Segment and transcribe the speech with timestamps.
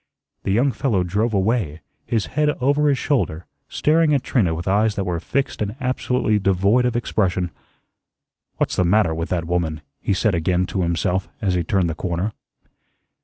[0.41, 4.95] The young fellow drove away, his head over his shoulder, staring at Trina with eyes
[4.95, 7.51] that were fixed and absolutely devoid of expression.
[8.57, 11.93] "What's the matter with that woman?" he said again to himself as he turned the
[11.93, 12.33] corner.